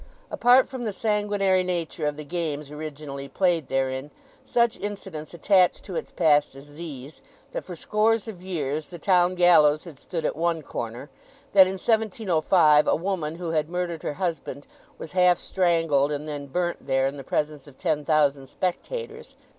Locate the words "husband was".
14.13-15.11